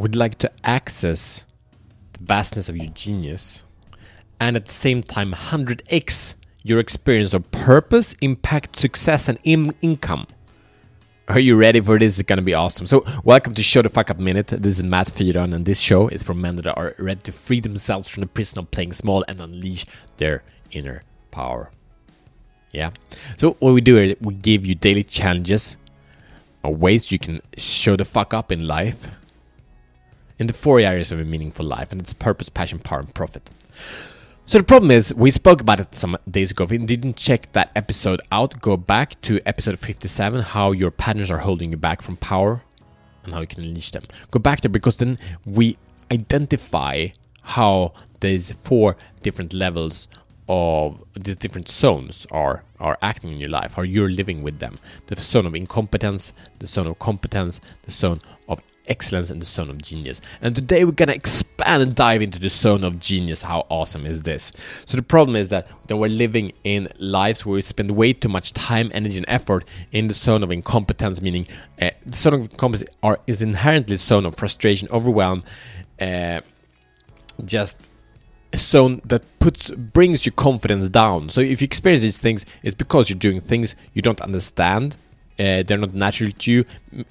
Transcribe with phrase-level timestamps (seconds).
[0.00, 1.44] would like to access
[2.14, 3.62] the vastness of your genius
[4.40, 10.26] and at the same time 100x your experience of purpose, impact, success, and in- income.
[11.28, 12.18] Are you ready for this?
[12.18, 12.86] It's gonna be awesome.
[12.86, 14.48] So, welcome to Show the Fuck Up Minute.
[14.48, 17.60] This is Matt Fyron, and this show is for men that are ready to free
[17.60, 19.84] themselves from the prison of playing small and unleash
[20.16, 21.70] their inner power.
[22.72, 22.90] Yeah.
[23.36, 25.76] So, what we do is we give you daily challenges
[26.64, 29.08] uh, ways you can show the fuck up in life
[30.40, 33.50] in the four areas of a meaningful life, and it's purpose, passion, power, and profit.
[34.46, 36.64] So the problem is, we spoke about it some days ago.
[36.64, 41.30] If you didn't check that episode out, go back to episode 57, how your patterns
[41.30, 42.62] are holding you back from power
[43.22, 44.04] and how you can unleash them.
[44.30, 45.76] Go back there because then we
[46.10, 47.08] identify
[47.42, 50.08] how these four different levels
[50.48, 54.78] of these different zones are are acting in your life, how you're living with them.
[55.06, 59.70] The zone of incompetence, the zone of competence, the zone of excellence and the zone
[59.70, 60.20] of genius.
[60.40, 63.42] And today we're gonna expand and dive into the zone of genius.
[63.42, 64.52] How awesome is this?
[64.86, 68.28] So the problem is that, that we're living in lives where we spend way too
[68.28, 71.46] much time, energy, and effort in the zone of incompetence, meaning
[71.80, 75.44] uh, the zone of incompetence are, is inherently zone of frustration, overwhelm,
[76.00, 76.40] uh,
[77.44, 77.90] just
[78.56, 81.28] zone that puts brings your confidence down.
[81.28, 84.96] So if you experience these things, it's because you're doing things you don't understand
[85.40, 86.64] uh, they're not natural to you,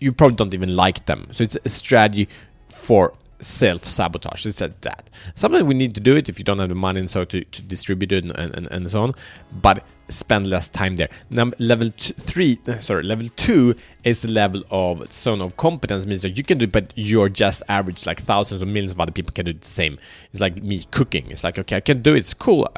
[0.00, 1.28] you probably don't even like them.
[1.32, 2.28] So it's a strategy
[2.68, 4.46] for self sabotage.
[4.46, 5.10] It's at that.
[5.34, 7.44] Sometimes we need to do it if you don't have the money and so to,
[7.44, 9.14] to distribute it and, and, and so on,
[9.52, 11.08] but spend less time there.
[11.30, 16.36] Now, level three, sorry, level two is the level of zone of competence, means that
[16.36, 19.32] you can do it, but you're just average, like thousands or millions of other people
[19.32, 19.98] can do the same.
[20.32, 21.30] It's like me cooking.
[21.30, 22.68] It's like, okay, I can do it, it's cool.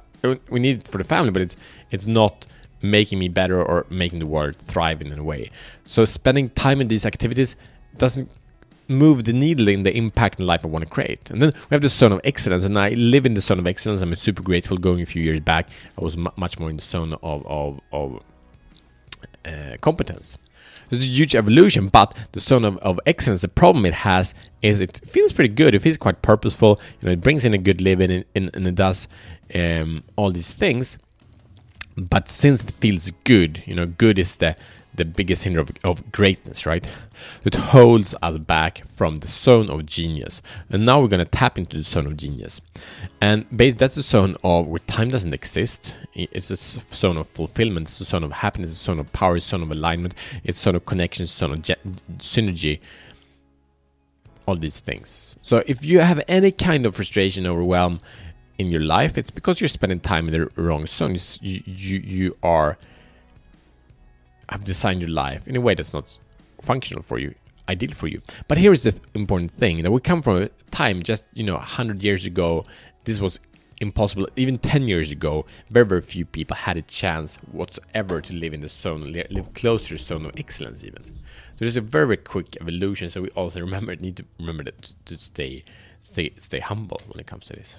[0.50, 1.56] We need it for the family, but it's
[1.92, 2.46] it's not
[2.82, 5.50] making me better or making the world thrive in a way.
[5.84, 7.56] So spending time in these activities
[7.96, 8.30] doesn't
[8.88, 11.30] move the needle in the impact in life I want to create.
[11.30, 13.66] And then we have the zone of excellence, and I live in the zone of
[13.66, 14.02] excellence.
[14.02, 14.76] I'm super grateful.
[14.76, 18.22] Going a few years back, I was much more in the zone of of, of
[19.44, 20.36] uh, competence.
[20.88, 24.78] It's a huge evolution, but the zone of, of excellence, the problem it has is
[24.78, 25.74] it feels pretty good.
[25.74, 26.80] It feels quite purposeful.
[27.00, 29.08] You know, it brings in a good living, and, and, and it does
[29.52, 30.98] um, all these things
[31.96, 34.56] but since it feels good, you know, good is the
[34.96, 36.88] the biggest hinder of, of greatness, right?
[37.44, 40.42] It holds us back from the zone of genius.
[40.70, 42.60] And now we're going to tap into the zone of genius.
[43.20, 45.94] And basically, that's a zone of where time doesn't exist.
[46.14, 49.36] It's a zone of fulfillment, it's a zone of happiness, it's a zone of power,
[49.36, 50.14] it's a zone of alignment,
[50.44, 51.62] it's a zone of connection, it's a zone of
[52.18, 52.80] synergy.
[54.46, 55.36] All these things.
[55.42, 57.98] So if you have any kind of frustration, overwhelm,
[58.58, 61.16] in your life, it's because you're spending time in the wrong zone.
[61.40, 62.78] You, you, you are
[64.48, 66.18] have designed your life in a way that's not
[66.62, 67.34] functional for you,
[67.68, 68.22] ideal for you.
[68.48, 71.56] But here is the important thing that we come from a time just you know
[71.58, 72.64] hundred years ago.
[73.04, 73.40] This was
[73.80, 74.28] impossible.
[74.36, 78.60] Even ten years ago, very very few people had a chance whatsoever to live in
[78.60, 80.84] the zone, live closer to the zone of excellence.
[80.84, 83.10] Even so, there's a very quick evolution.
[83.10, 85.64] So we also remember need to remember that to stay
[86.00, 87.78] stay stay humble when it comes to this.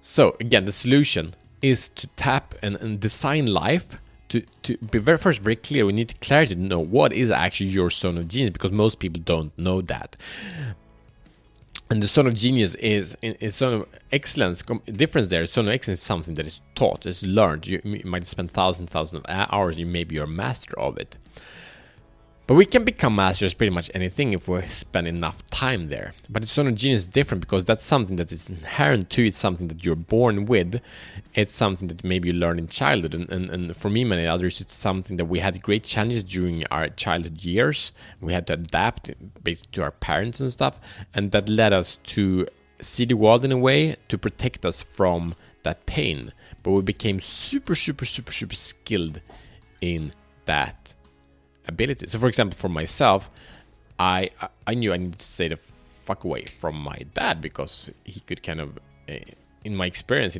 [0.00, 3.96] So again, the solution is to tap and, and design life
[4.28, 5.86] to, to be very first very clear.
[5.86, 9.22] We need clarity to know what is actually your zone of genius because most people
[9.24, 10.16] don't know that.
[11.90, 14.62] And the zone of genius is a zone of excellence.
[14.86, 17.66] Difference there, zone of excellence is something that is taught, is learned.
[17.66, 19.78] You, you might spend thousands, thousands of hours.
[19.78, 21.16] You maybe you're a master of it.
[22.46, 26.12] But we can become masters pretty much anything if we spend enough time there.
[26.28, 29.26] But it's sort of genius different because that's something that is inherent to.
[29.26, 30.82] It's something that you're born with.
[31.34, 33.14] It's something that maybe you learn in childhood.
[33.14, 36.66] And, and, and for me, many others, it's something that we had great challenges during
[36.66, 37.92] our childhood years.
[38.20, 39.10] We had to adapt
[39.42, 40.78] based to our parents and stuff.
[41.14, 42.46] And that led us to
[42.82, 46.34] see the world in a way to protect us from that pain.
[46.62, 49.22] But we became super, super, super, super skilled
[49.80, 50.12] in
[50.44, 50.92] that
[51.66, 52.06] ability.
[52.06, 53.30] So, for example, for myself,
[53.98, 54.30] I
[54.66, 55.58] I knew I needed to stay the
[56.04, 58.78] fuck away from my dad because he could kind of,
[59.08, 59.20] eh,
[59.64, 60.34] in my experience,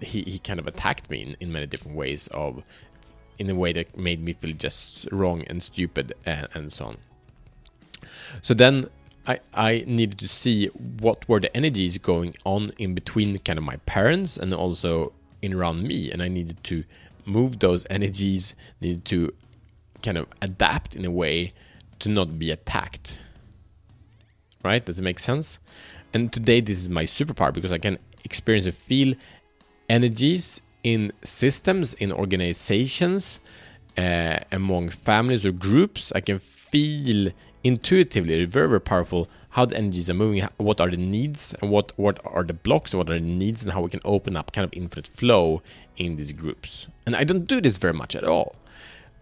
[0.00, 2.62] he he kind of attacked me in, in many different ways of,
[3.38, 6.96] in a way that made me feel just wrong and stupid and, and so on.
[8.40, 8.86] So then
[9.26, 13.64] I, I needed to see what were the energies going on in between kind of
[13.64, 15.12] my parents and also
[15.42, 16.84] in around me and I needed to
[17.26, 19.32] move those energies needed to
[20.02, 21.52] kind of adapt in a way
[22.00, 23.18] to not be attacked.
[24.64, 24.84] Right?
[24.84, 25.58] Does it make sense?
[26.12, 29.14] And today, this is my superpower because I can experience and feel
[29.88, 33.40] energies in systems, in organizations,
[33.96, 36.12] uh, among families or groups.
[36.14, 37.32] I can feel
[37.62, 41.92] intuitively very very powerful how the energies are moving what are the needs and what
[41.98, 44.64] what are the blocks what are the needs and how we can open up kind
[44.64, 45.60] of infinite flow
[45.96, 48.56] in these groups and i don't do this very much at all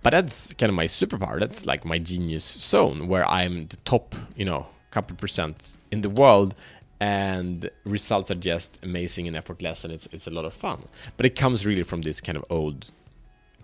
[0.03, 1.39] but that's kind of my superpower.
[1.41, 6.09] That's like my genius zone where i'm the top you know couple percent in the
[6.09, 6.55] world
[7.00, 10.85] and results are just amazing and effortless and it's it's a lot of fun.
[11.17, 12.91] But it comes really from this kind of old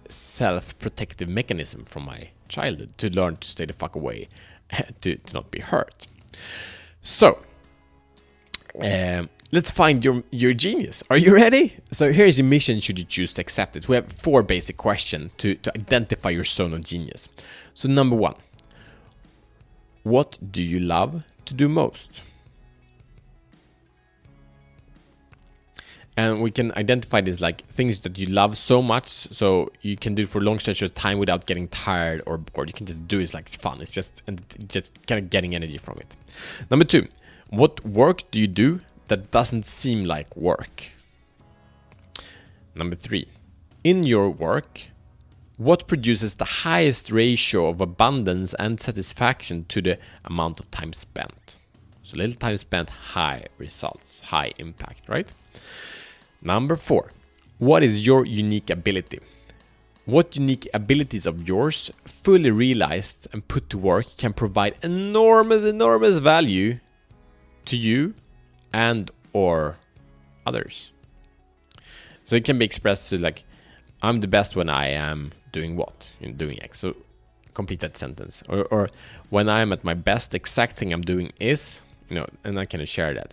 [0.08, 4.28] self-protective mechanism from my childhood to learn to stay the fuck away
[5.00, 6.06] to, to not be hurt.
[7.02, 7.38] So
[8.80, 11.02] um, let's find your your genius.
[11.10, 11.76] Are you ready?
[11.92, 13.88] So here's your mission should you choose to accept it.
[13.88, 17.28] We have four basic questions to, to identify your zone of genius.
[17.74, 18.34] So number one
[20.02, 22.20] what do you love to do most?
[26.16, 30.14] And we can identify this like things that you love so much so you can
[30.14, 32.68] do for long stretches of time without getting tired or bored.
[32.68, 33.80] You can just do it it's like fun.
[33.80, 36.14] It's just and just kind of getting energy from it.
[36.70, 37.08] Number two
[37.50, 38.80] what work do you do
[39.14, 40.90] that doesn't seem like work.
[42.74, 43.28] Number three
[43.84, 44.86] in your work
[45.56, 51.54] what produces the highest ratio of abundance and satisfaction to the amount of time spent?
[52.02, 55.32] So little time spent high results high impact right?
[56.42, 57.12] Number four,
[57.58, 59.20] what is your unique ability?
[60.06, 66.18] What unique abilities of yours, fully realized and put to work, can provide enormous, enormous
[66.18, 66.80] value
[67.66, 68.14] to you
[68.74, 69.76] and or
[70.44, 70.90] others?
[72.24, 73.44] So it can be expressed to like,
[74.02, 76.10] I'm the best when I am doing what?
[76.20, 76.80] In doing X.
[76.80, 76.96] So
[77.54, 78.42] complete that sentence.
[78.48, 78.88] Or, or
[79.30, 82.84] when I'm at my best, exact thing I'm doing is, you know, and I can
[82.84, 83.32] share that.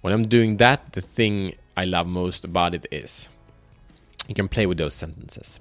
[0.00, 3.28] When I'm doing that, the thing I love most about it is.
[4.28, 5.58] You can play with those sentences.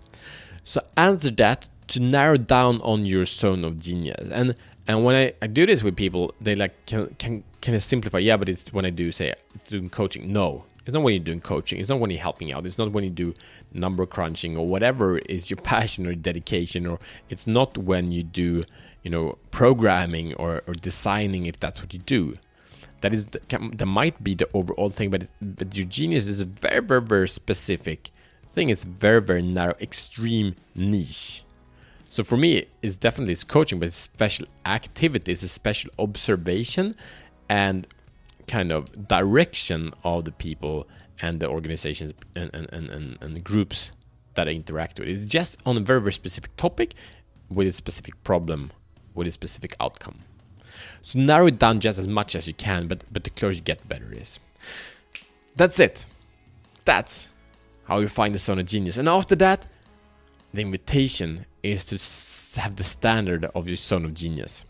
[0.64, 4.30] So answer that to narrow down on your zone of genius.
[4.32, 4.56] And
[4.88, 8.20] and when I, I do this with people, they like can can kind of simplify.
[8.20, 10.32] Yeah, but it's when I do say it's doing coaching.
[10.34, 11.80] No, it's not when you're doing coaching.
[11.80, 12.66] It's not when you're helping out.
[12.66, 13.34] It's not when you do
[13.74, 16.86] number crunching or whatever is your passion or dedication.
[16.86, 17.00] Or
[17.30, 18.64] it's not when you do
[19.04, 22.34] you know programming or, or designing if that's what you do
[23.02, 26.82] that is that might be the overall thing but but your genius is a very
[26.82, 28.12] very very specific
[28.54, 31.44] thing it's very very narrow extreme niche
[32.12, 36.96] so for me it's definitely it's coaching but it's special activities a special observation
[37.50, 37.88] and
[38.48, 40.88] kind of direction of the people
[41.22, 43.92] and the organizations and, and, and, and, groups
[44.34, 45.08] that I interact with.
[45.08, 46.96] It's just on a very, very specific topic
[47.50, 48.72] with a specific problem,
[49.14, 50.20] with a specific outcome.
[51.02, 53.62] So narrow it down just as much as you can, but but the closer you
[53.62, 54.40] get, the better it is.
[55.56, 56.06] That's it.
[56.86, 57.30] That's
[57.86, 58.98] how you find the zone of genius.
[58.98, 59.68] And after that,
[60.54, 64.64] the invitation is to have the standard of your zone of genius.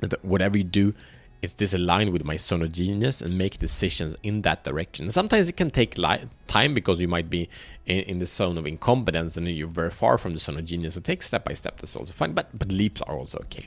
[0.00, 0.94] That whatever you do,
[1.42, 5.10] is this aligned with my zone of genius and make decisions in that direction.
[5.10, 7.48] Sometimes it can take li- time because you might be
[7.86, 10.94] in, in, the zone of incompetence and you're very far from the zone of genius.
[10.94, 11.80] So take step by step.
[11.80, 13.66] That's also fine, but but leaps are also okay.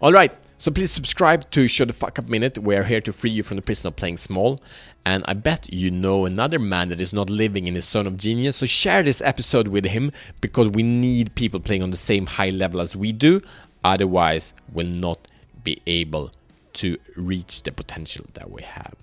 [0.00, 0.32] All right.
[0.62, 2.56] So please subscribe to Show the Fuck Up Minute.
[2.56, 4.60] We're here to free you from the prison of playing small.
[5.04, 8.16] And I bet you know another man that is not living in his zone of
[8.16, 8.58] genius.
[8.58, 12.50] So share this episode with him because we need people playing on the same high
[12.50, 13.42] level as we do.
[13.82, 15.26] Otherwise, we'll not
[15.64, 16.30] be able
[16.74, 18.94] to reach the potential that we have.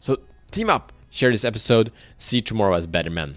[0.00, 0.20] So
[0.52, 1.92] team up, share this episode.
[2.16, 3.36] See you tomorrow as better men.